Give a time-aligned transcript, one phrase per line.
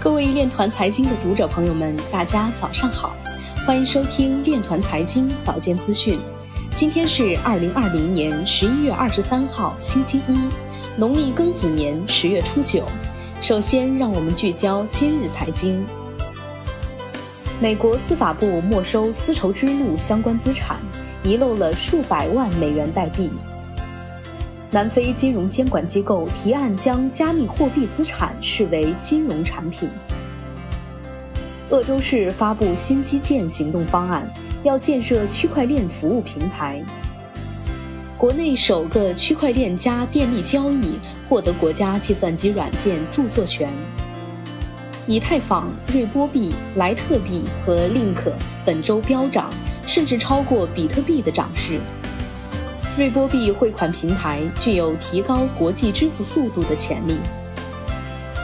[0.00, 3.16] 各位链团财经的读者朋友们，大家早上好，
[3.66, 6.16] 欢迎收听链团财经早间资讯。
[6.72, 10.38] 今天是二零二零年十一月二十三号，星期一，
[10.96, 12.84] 农历庚子年十月初九。
[13.42, 15.84] 首先，让我们聚焦今日财经。
[17.58, 20.76] 美国司法部没收丝绸之路相关资产，
[21.24, 23.32] 遗漏了数百万美元代币。
[24.70, 29.88] 南非金融监管机构提案将加密货币资产视为金融产品。
[31.70, 34.30] 鄂州市发布新基建行动方案，
[34.62, 36.84] 要建设区块链服务平台。
[38.18, 43.70] 国内首个区块链加电力交易获得国家计算机软件著作权。
[45.06, 48.30] 以太坊、瑞波币、莱特币和 Link
[48.66, 49.50] 本周飙涨，
[49.86, 51.80] 甚至超过比特币的涨势。
[52.98, 57.16] 瑞波币汇款平台具有提高国际支付速度的潜力。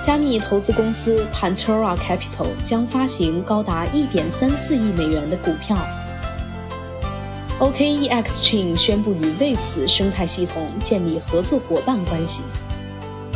[0.01, 5.77] 加密投资公司 Pantera Capital 将发行高达1.34亿美元的股票。
[7.59, 12.43] OKEX Chain 宣布与 Waves 生态系统建立合作伙伴关系。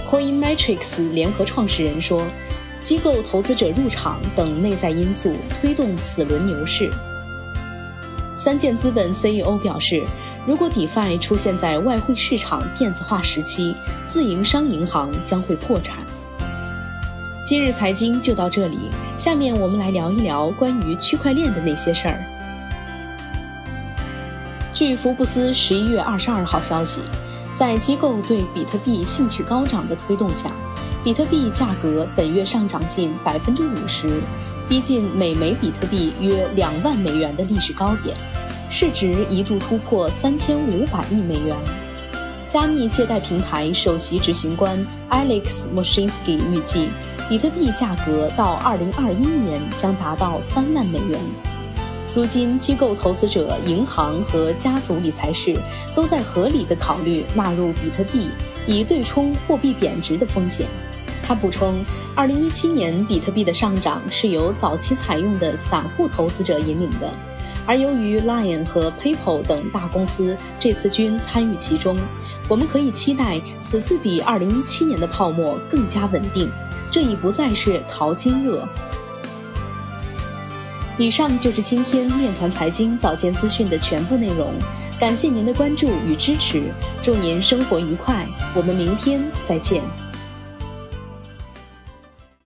[0.08, 2.22] Coinmetrics 联合创始人说，
[2.80, 6.88] 机构投资者入场等内在因素推动此轮牛市。
[8.36, 10.04] 三箭资本 CEO 表示。
[10.48, 13.74] 如果 DeFi 出现在外汇市场电子化时期，
[14.06, 15.98] 自营商银行将会破产。
[17.44, 18.78] 今日财经就到这里，
[19.14, 22.24] 下面我们来聊一聊关于区块链的那些事儿。
[24.72, 27.02] 据福布斯十一月二十二号消息，
[27.54, 30.50] 在机构对比特币兴趣高涨的推动下，
[31.04, 34.22] 比特币价格本月上涨近百分之五十，
[34.66, 38.16] 逼近每枚比特币约两万美元的历史高点。
[38.70, 41.56] 市值一度突破三千五百亿美元。
[42.46, 44.78] 加密借贷平台首席执行官
[45.10, 46.88] Alex Moshinsky 预计，
[47.28, 51.20] 比特币价格到二零二一年将达到三万美元。
[52.14, 55.56] 如今，机构投资者、银行和家族理财师
[55.94, 58.28] 都在合理的考虑纳入比特币，
[58.66, 60.66] 以对冲货币贬值的风险。
[61.22, 61.74] 他补充，
[62.16, 67.12] 二零一七年比特币的上涨是由早期采用的散户投资者引领的。
[67.68, 71.98] 而由于 Lion 和 PayPal 等大公司这次均参与其中，
[72.48, 76.50] 我们可以期待此次比2017年的泡沫更加稳定。
[76.90, 78.66] 这已不再是淘金热。
[80.96, 84.54] 以上就是今天面团财经早间资讯的全部内容，
[84.98, 86.62] 感谢您的关注与支持，
[87.02, 89.82] 祝您生活愉快，我们明天再见。